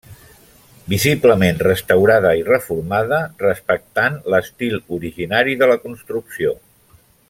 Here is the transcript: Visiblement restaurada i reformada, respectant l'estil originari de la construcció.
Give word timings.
Visiblement 0.93 1.59
restaurada 1.67 2.31
i 2.41 2.41
reformada, 2.49 3.21
respectant 3.45 4.19
l'estil 4.35 4.77
originari 5.01 5.59
de 5.63 5.73
la 5.75 5.81
construcció. 5.89 6.61